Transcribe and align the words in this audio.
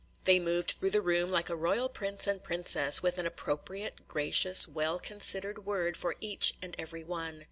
They 0.23 0.39
moved 0.39 0.71
through 0.79 0.89
the 0.89 0.99
room 1.03 1.29
like 1.29 1.47
a 1.51 1.55
royal 1.55 1.87
prince 1.87 2.25
and 2.25 2.43
princess, 2.43 3.03
with 3.03 3.19
an 3.19 3.27
appropriate, 3.27 4.07
gracious, 4.07 4.67
well 4.67 4.97
considered 4.97 5.63
word 5.63 5.95
for 5.95 6.15
each 6.19 6.55
and 6.59 6.75
every 6.79 7.03
one. 7.03 7.39